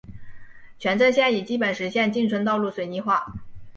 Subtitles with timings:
[0.79, 3.31] 全镇现已基本实现进村道路水泥化。